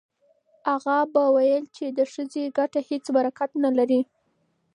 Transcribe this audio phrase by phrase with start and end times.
[0.75, 4.01] اغا به ویل چې د ښځې ګټه هیڅ برکت نه لري.